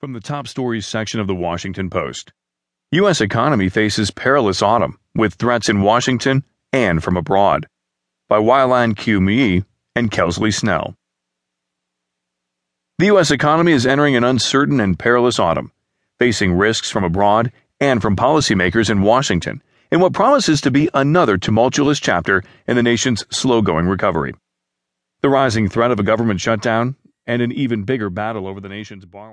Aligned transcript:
From 0.00 0.14
the 0.14 0.20
top 0.20 0.48
stories 0.48 0.86
section 0.86 1.20
of 1.20 1.26
the 1.26 1.34
Washington 1.34 1.90
Post 1.90 2.32
U.S. 2.92 3.20
economy 3.20 3.68
faces 3.68 4.10
perilous 4.10 4.62
autumn 4.62 4.98
with 5.14 5.34
threats 5.34 5.68
in 5.68 5.82
Washington 5.82 6.42
and 6.72 7.04
from 7.04 7.18
abroad. 7.18 7.66
By 8.26 8.38
Ylan 8.38 8.96
Q. 8.96 9.20
Mui 9.20 9.62
and 9.94 10.10
Kelsey 10.10 10.52
Snell. 10.52 10.94
The 12.98 13.06
U.S. 13.06 13.30
economy 13.30 13.72
is 13.72 13.84
entering 13.84 14.16
an 14.16 14.24
uncertain 14.24 14.80
and 14.80 14.98
perilous 14.98 15.38
autumn, 15.38 15.70
facing 16.18 16.54
risks 16.54 16.90
from 16.90 17.04
abroad 17.04 17.52
and 17.78 18.00
from 18.00 18.16
policymakers 18.16 18.88
in 18.88 19.02
Washington 19.02 19.62
in 19.92 20.00
what 20.00 20.14
promises 20.14 20.62
to 20.62 20.70
be 20.70 20.88
another 20.94 21.36
tumultuous 21.36 22.00
chapter 22.00 22.42
in 22.66 22.74
the 22.74 22.82
nation's 22.82 23.22
slow 23.30 23.60
going 23.60 23.86
recovery. 23.86 24.32
The 25.20 25.28
rising 25.28 25.68
threat 25.68 25.90
of 25.90 26.00
a 26.00 26.04
government 26.04 26.40
shutdown 26.40 26.96
and 27.26 27.42
an 27.42 27.52
even 27.52 27.82
bigger 27.82 28.08
battle 28.08 28.48
over 28.48 28.60
the 28.60 28.68
nation's 28.70 29.04
borrowing. 29.04 29.28